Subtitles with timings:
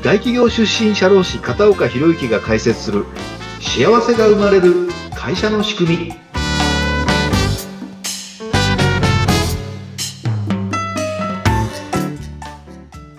[0.00, 3.04] 大企業出身社労士片岡博之が解説する
[3.60, 6.12] 幸せが生まれる会社の仕組み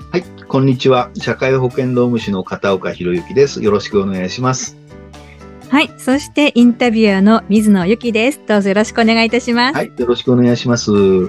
[0.09, 4.77] はいこんにちは社会保険労務士の片岡博之ですよろしくお願いします
[5.69, 5.91] はい。
[5.99, 8.41] そしてインタビュアーの水野由紀です。
[8.47, 9.75] どうぞよろしくお願いいたします。
[9.75, 11.27] はいよろしくお願いします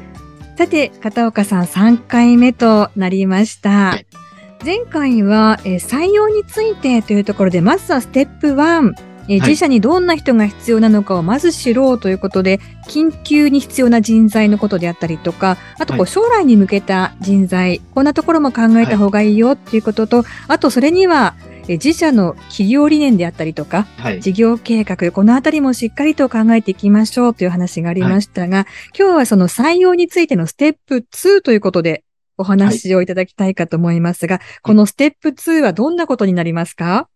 [0.57, 3.69] さて、片岡さん3回目となりました。
[3.69, 4.07] はい
[4.65, 8.93] 前回は、えー採用についてというところで、まずはステップ1、
[9.29, 16.11] え自社にどんな人が必要なのかをまず知ろうということで、緊急に必要な人材のことであったりとか、あとこうはい。
[16.11, 24.21] 将来に向けた人材、こんなところも考えた方がいいよっていうことと、あとそれには、えー自社の企業理念であったりとか、はい。
[24.21, 28.67] 事業計画、このあたりもしっかりと考えていきましょうという話がありましたが、
[28.99, 32.03] 今日はその採用についてのステップ2ということで
[32.41, 37.09] お話をいただきたいかと思いますが、このステップ2はどんなことになりますか？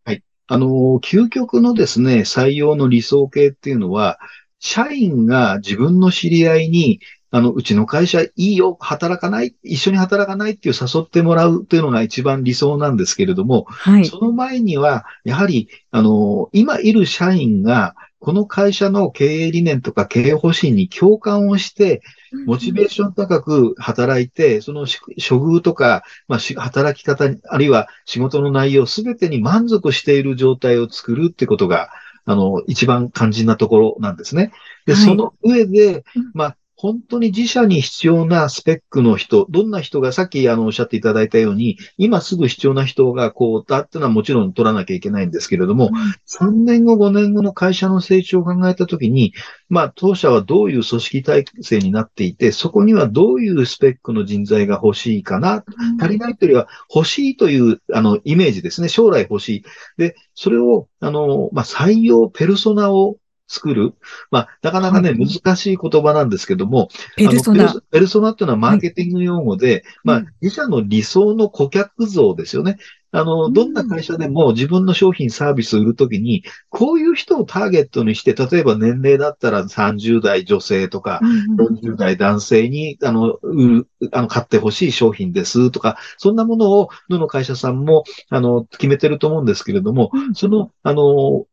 [0.47, 4.19] あの、究極のですね、採用の理想形っていうのは、
[4.61, 7.00] 社員が自分の知り合いに、
[7.31, 14.05] あの、うちの会社いいよ、働かない、一緒に働かないっていう誘ってもらうっていうのが一番理想なんですけれども、はい。
[14.05, 17.94] その前には、やはり、あの、今いる社員が、
[18.25, 22.00] この会社の経営理念とか経営方針に共感をして、
[22.47, 31.91] モチベーション高く働いて、そのし処遇とか、まあ、し働き方に、あるいは仕事の内容すべてに満足している状態を作るってことが、
[32.25, 34.53] あの、一番肝心なところなんですね。
[34.86, 35.03] で、はい。
[35.03, 45.91] その上でうん、まあ、本当に自社に必要なスペックの人、どんな人がさっきあのおっしゃっていただいたように、今すぐ必要な人がこうだっていうのはもちろん取らなきゃいけないんですけれども、
[46.27, 49.33] 3年後、5年後の会社の成長を考えたときに、
[49.71, 55.65] まあ、当社はどういう組織体制になっていて、そこにはどういうスペックの人材が欲しいかな、
[55.99, 58.89] 足りないというよりは欲しいという、あの、イメージですね。
[58.91, 59.65] 将来欲しい。
[59.97, 63.17] で、それを、あの、まあ、採用ペルソナを
[63.54, 63.94] 作る。
[64.31, 68.09] まあ、なかなかね、はい難しい言葉なんですけども、ペルソナあのペル。
[68.09, 72.78] ソナっていうのはマーケティング用語で、まあうん、自社の理想の顧客像ですよね。
[73.14, 81.20] あの、どんな会社でも自分の商品サービスを売るときに、こういう人をターゲットにして、例えば年齢だったら30代女性とか、
[81.56, 90.34] 40代男性に、あの、売る、あの、買ってほしい商品ですとか、そんなものを、どの会社さんも、あの、決めてると思うんですけれども、うん。
[90.34, 91.46] その、あの、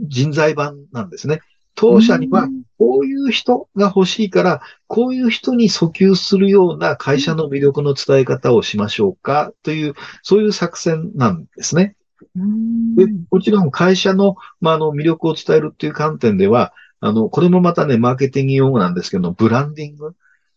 [0.00, 1.40] 人材版なんですね。
[1.74, 2.48] 当社には、
[2.78, 11.96] こういう人が欲しいから、こういう人に訴求するような会社の魅力の伝え方をしましょうかという、そういう作戦なんですね。
[12.36, 20.14] うんで、もちろん会社の、まあ、あの、魅力を伝えるっていう観点では、あの、これもまたね、マーケティング用語なんですけど、ブランディング。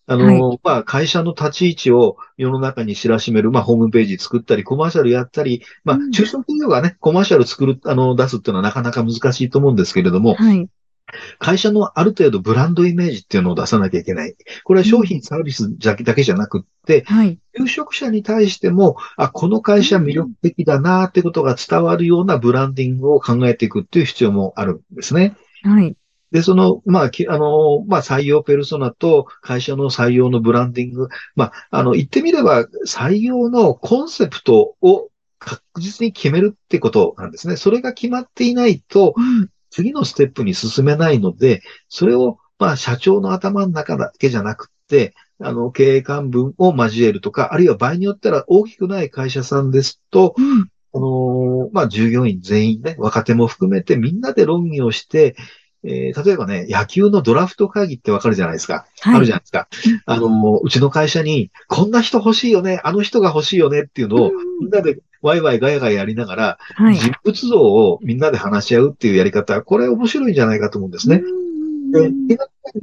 [0.10, 10.70] あの、まあ、会社の立ち位置を世の中に知らしめる、まあ、ホームページ作ったり、コマーシャルやったり、まあうん、中小企業がね、コマーシャル作る、あの、出すっていうのはなかなか難しいと思うんですけれども、はい。
[11.40, 14.36] 会社のある程度ブランドイメージっていうのを出さなきゃいけない。
[14.64, 17.40] これは商品、サービスだけだけじゃなくって、はい。
[17.58, 25.36] 求職者に対しても、あ、この会社魅力的だなってことが伝わるようなブランディングを考えていくっていう必要もあるんですね。
[25.64, 25.96] はい。
[26.32, 31.08] で、その、まあ、きあの、まあ、採用ペルソナと会社の採用のブランディング。
[31.36, 35.10] まあ、あの、言ってみれば、採用のコンセプトを
[35.40, 37.56] 確実に決めるってことなんですね。
[37.56, 55.36] それが決まっていないと、うん次のステップに進めないので、それを、まあ、社長の頭の中だけじゃなくって、あの、経営幹部を交えるとか、あるいは場合によったら大きくない会社さんですと、うんあのーまあ、従業員全員ね、若手も含めてみんなで論議をして、
[55.84, 58.88] えー例えばね、野球のドラフト会議ってわかるじゃないですか。
[59.00, 59.68] はいあるじゃないですか。
[60.06, 66.96] あのーうちの会社に、こんな人欲しいよね、あの人が欲しいよねっていうのを、みんなでワイワイガヤガヤやりながら、はい。
[66.96, 71.22] 人物像をみんなで話し合うっていうやり方、これ面白いんじゃないかと思うんですね。
[71.92, 72.38] で、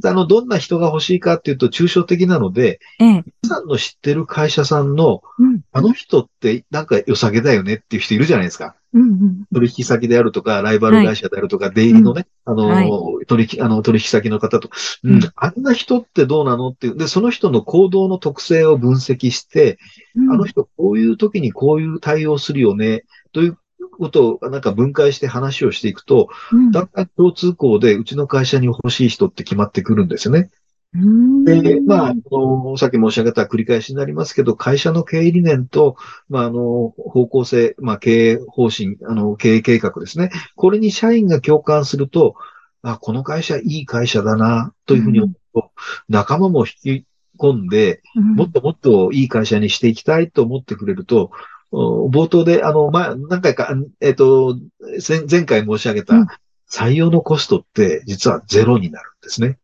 [0.04, 3.24] あの、どんな人が欲しいかっていうと抽象的なので、ええ。
[3.42, 5.60] 皆さんの知ってる会社さんの、うん。
[5.72, 8.76] あの人ってなんか良さげだよねっていう人いるじゃないですか。
[8.92, 13.26] うんうん取引先であるとか、ライバル会社であるとか、出入りのね、あの、はい。
[13.26, 14.70] 取引、あの、取引先の方と、
[15.02, 19.78] ううんん、あんな人ってどうなのっていう、で、その人の行動の特性を分析して、
[20.14, 20.32] うん。
[20.32, 23.58] あの人こういう時にこういう対応するよね、という
[23.94, 30.50] ことをなんか分解して話をしていくと、うんだんだん共通項でうちの会社に欲しい人って決まってくるんですよね。
[30.94, 35.96] うんで、まあ、あの、さっき申し上げた繰り返しになりますけど、会社の経営理念と、
[36.28, 40.30] まあ、あの、方向性、まあ、経営方針、あの、経営計画ですね。
[40.54, 42.36] これに社員が共感すると、
[42.82, 45.70] あ、この会社いい会社だな、というふうに思うと、
[46.08, 47.06] 仲間も引き
[47.38, 51.30] 込んで、うんもっともっといい会社にしていきたいと思ってくれると、
[51.74, 54.58] 冒頭で、あの、まあ、何回か、えっ、と、
[55.06, 56.26] 前前回申し上げたうん
[56.70, 59.58] 採用のコストって実はゼロになるんですね。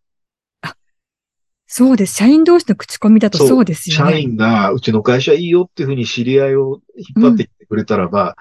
[1.66, 2.16] そうです。
[2.16, 4.20] 社員同士の口コミだとそうですよ社ね。
[4.20, 8.36] 員がうちの会社いいよっていうふうに知り合いを引っ張ってきてくれたらば、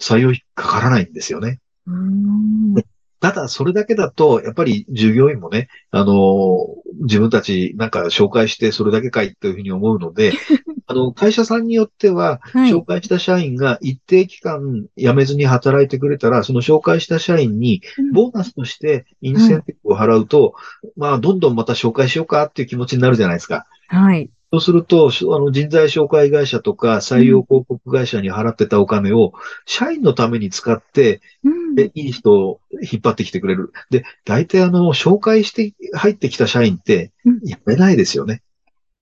[0.00, 1.60] 採用費かからないんですよね。
[1.86, 2.74] うーん
[3.20, 6.66] ただ、それだけだと、やっぱり従業員もね、あの、
[7.02, 10.32] 自分たちなんか紹介してそれだけかいというふうに思うので、
[10.92, 20.54] あの、会社さんによっては、はい紹介した社員が一定期間辞めずに働いてくれたら、その紹介した社員にうんボーナスとしてインセンティブを払うと、
[20.96, 23.66] まあ、どんどんまた紹介しようかっていう気持ちになるじゃないですか。
[23.88, 24.30] はい。
[24.52, 29.32] そうすると、しあの人材紹介会社とか採用広告会社に払ってたお金を
[29.64, 33.72] 社員のために使って、うんでいい人を引っ張ってきてくれる。
[33.88, 38.42] で、大体あの、紹介して入ってきた社員ってうん辞めないですよね。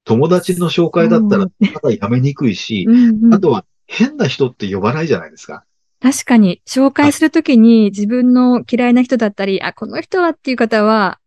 [0.05, 3.35] 友達の紹介だったらただ辞めにくいし、うんうん。
[3.35, 5.65] あとは変な人って呼ばないじゃないですか。
[6.01, 11.19] 確かに、紹介するときに自分の嫌いな人だったり、あ、この人はっていう方は、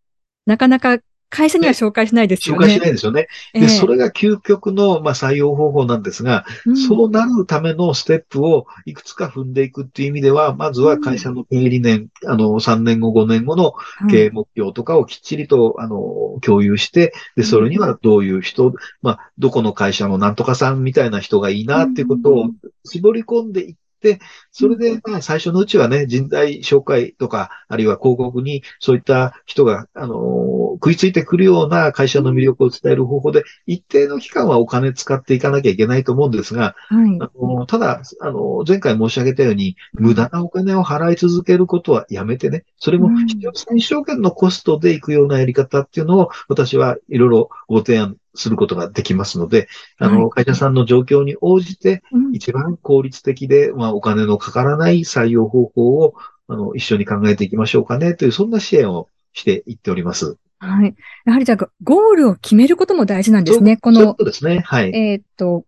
[0.48, 0.98] なかなか
[1.34, 2.66] 会社には紹介しないですよね。
[2.66, 3.28] 紹介しないですよね。
[3.54, 3.68] で、ええ。
[3.68, 6.78] それが究極の、まあ、採用方法なんですが、うん。
[6.78, 13.74] そうなるためのステップをいくつか踏んでいくっていう意味では、まずは会社の経営理念、あの、3年後、5年後の
[14.12, 18.72] 経営目標とかをきっちりと、あの、共有して、で、それにはどういう人、
[19.02, 22.50] まあ、どこの会社のなんとかさんみたいな人がいいなっていうことを
[22.86, 24.20] 絞り込んでいって、
[24.52, 37.20] それで、まあ、最初のうちはね、人材紹介とか、あるいは広告にそういった人が、あの、食いついてくるような会社の魅力を伝える方法で、一定の期間はお金使っていかなきゃいけないと思うんですが、はい。
[37.22, 56.16] あのただ、あの、前回申し上げたように、無駄なお金を払い続けることはやめてね、それもうん必要最小限のコストで行くようなやり方っていうのを、私はいろいろご提案することができますので、あの、会社さんの状況に応じて、うん一番効率的で、まあ、お金のかからない採用方法を、
[56.48, 60.38] あの、一緒に考えていきましょうかね、という、そんな支援をしていっております。
[60.58, 60.96] はい。
[61.26, 63.78] やはりじゃあ、ゴールを決めることも大事なんですね。
[63.78, 64.64] このそうですね。
[64.66, 64.96] はい。
[64.96, 65.66] えーっと、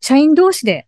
[0.00, 0.86] 社員同士で、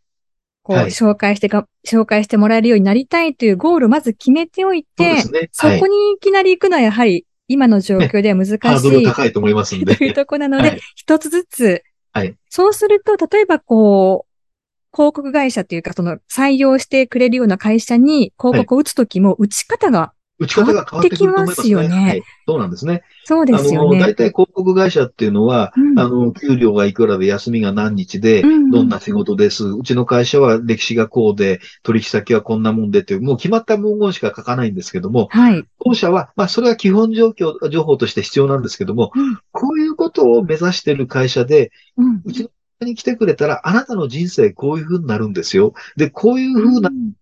[0.63, 5.39] こう、はい紹介してか、紹介してもらえるようになりたいというゴールをまず決めておいてそね。
[5.39, 5.87] はいそこ。
[5.87, 8.59] にいきなり行くのはやはり、今の状況では難しい。
[8.63, 9.97] ハードル高いと思いますんで。
[9.97, 11.83] というところなのではい、一つずつ、
[12.13, 21.65] はいそうすると、例えばこう、広告会社というか、その採用してくれるような会社に広告を打つときも、打ち方が、打ち方が変わってくると思いますね。
[21.65, 22.23] すよねはい。
[22.47, 23.03] そうなんですね。
[23.25, 24.15] そうですよあの、大ね。
[24.15, 29.67] 体広告会社っていうのは、うんあの、給料がいくらで休みが何日で、どんな仕事です。
[29.67, 35.63] うちの会社は歴史がこうで、取引先はこんなもんでっていう、もう決まった文言しか書かないんですけども、はい。
[35.85, 45.75] 当社は、まあ、それは基本状況、情報として必要なんですけども、うんこういうことを目指している会社で、うんうちの会社に来てくれたら、あなたの人生こういう風になるんですよ。
[45.97, 47.13] で、こういう風なうん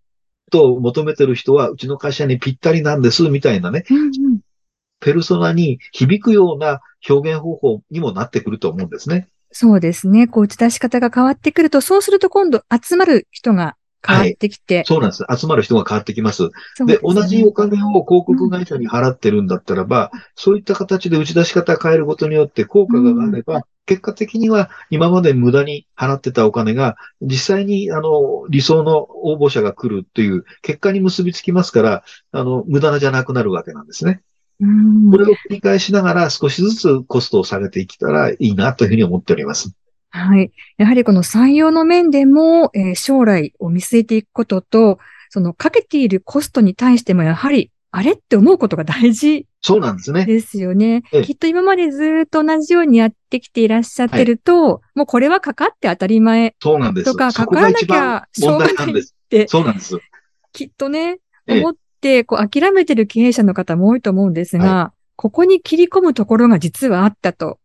[0.48, 4.40] ことを求めてる人は、うちの会社にぴったりなんです、みたいなね、うんうん
[5.00, 9.28] ペルソナに響くような表現方法にもなってくると思うんですね。
[9.52, 10.26] そうですね。
[10.26, 14.84] こう打ち出し方が変わってくると、そうすると今度集まる人が変わってきて。
[14.86, 15.24] そうなんです。
[15.36, 16.50] 集まる人が変わってきます。
[16.78, 34.20] で、ね同じお金を広告会社に払ってるんだったらば、そういった形で打ち出し方を変えることによって効果があれば、結果的には今まで無駄に払ってたお金が、実際にあの理想の応募者が来るという結果に結びつきますから、あの、無駄じゃなくなるわけなんですね。
[34.60, 39.72] うんこれを繰り返しながら少しずつコストを下げていけたらいいなというふうに思っております。
[40.10, 40.53] はい。
[40.79, 44.98] やはりこの採用の面でも、えー将来を見据えていくことと、
[45.31, 50.24] そのかけているコストに対してもやはり、あれって思うことが大事そうなんですね。
[50.24, 51.03] ですよね。
[51.12, 57.12] ええきっと今までずっと同じようにやってきていらっしゃってると、もうこれはかかって当たり前そうなんです。
[57.12, 59.00] とか、かからなきゃしょう問がない。
[59.00, 59.98] ってそうなんです。
[60.53, 67.58] きっとね、ええ思って、こう、諦めてる経営者の方も多いと思うんですが、ここに切り込むところが実はあったと。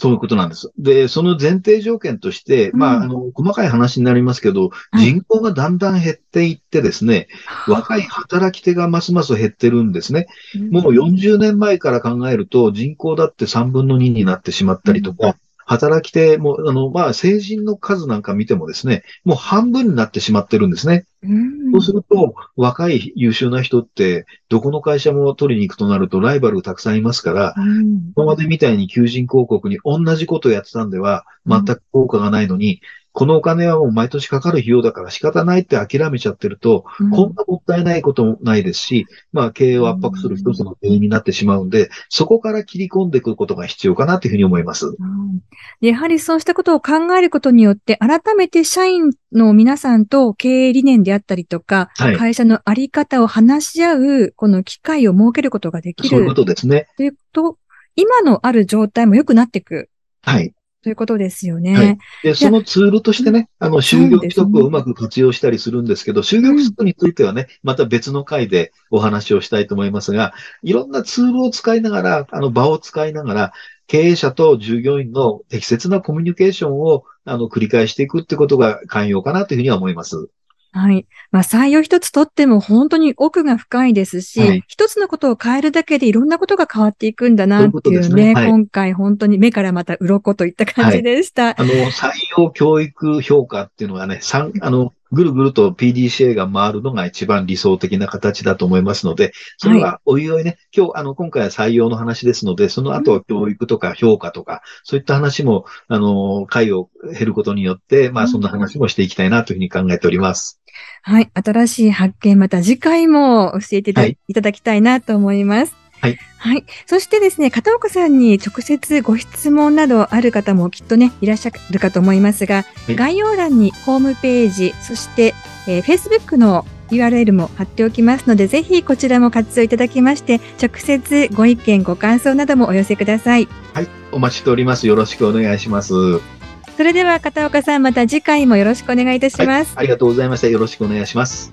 [0.00, 0.72] そういうことなんです。
[0.78, 3.02] で、その前提条件として、まうん。
[3.02, 5.04] あ、あの、細かい話になりますけど、はい。
[5.04, 7.28] 人口がだんだん減っていってですね、
[7.68, 10.26] 若い働き手がますます減ってるんですね。
[10.70, 15.36] もう40年前から考えると、人口だって3分の2になってしまったりとか、
[15.70, 21.06] 働き手も、あの、まあ、成人の数なんか見てもですね、もう半分になってしまってるんですね。
[21.22, 32.80] うんそうすると、若い優秀な人って、どこの会社も取りに行くとなると、ライバルたくさんいますから、うん今までみたいに求人広告に同じことをやってたんでは、全く効果がないのに、
[33.12, 44.86] このお金はもう毎年かかる費用だから仕方ないって諦めちゃってると、うんこんなもったいないこともないですし、まあ経営を圧迫する一つの原因になってしまうんで、そこから切り込んでいくことが必要かなというふうに思います。
[44.86, 45.40] うん
[45.80, 56.86] やはりそうしたことを考えることによって、改めて社員の皆さんと経営理念であったりとか、はい会社のあり方を話し合う、この機会を設けることができそういうこるとですね。
[56.96, 57.58] というと、
[57.96, 59.88] 今のある状態も良くなっていく
[60.22, 60.52] はい。
[60.82, 61.74] ということですよね。
[61.74, 70.32] はいで、そのツールとしてね、あの、就業規則をうまく活用したりするんですけど、就業規則についてはね、また別の回でお話をしたいと思いますが、
[70.62, 73.52] いろんなツールを使いながら、あの、場を使いながら、
[73.86, 80.30] 経営者と従業員の適切なコミュニケーションを、あの、繰り返していくってことが寛容かなというふうには思います。
[80.72, 81.06] はい。
[81.32, 84.64] まあ、採用一つとっても本当に奥が深いですし、はい。
[84.68, 88.34] 一つのことを変えるだけでいろんなことが変わっていくんだなっていうそういうね、ね。
[88.34, 88.48] はい。
[88.48, 91.60] 今回本当に目からまた鱗といった感じでした。
[91.60, 110.59] あの、採用教育評価っていうのがね、三あの、ぐるぐると PDCA が回るのが一番理想的な形だと思いますので、それはおいおいね、今日、あの、今回は採用の話ですので、その後は教育とか評価とか、そういった話も、あの、回を減ることによって、まあ、そんな話もしていきたいなというふうに考えております。
[111.02, 111.30] はい。
[111.34, 113.94] 新しい発見、また次回も教えてい
[114.34, 115.74] た,、だきたいなと思います。
[116.00, 116.18] はい。
[116.38, 116.64] はい。
[116.86, 125.34] そしてですね、片岡さんに直接ご質問などある方もきっとね、いらっしゃるかと思いますが、はい概要欄にホームページ、そして、
[125.66, 133.48] えー Facebook の URL も貼っておきますので、ぜひこちらも活用いただきまして、直接ご意見、ご感想などもお寄せください。
[133.74, 133.88] はい。
[134.12, 134.86] お待ちしております。
[134.86, 136.39] よろしくお願いします。
[136.80, 139.74] それでは片岡さん、また次回もよろしくお願いいたします。
[139.74, 139.76] い。
[139.76, 140.46] ありがとうございました。
[140.46, 141.52] よろしくお願いします。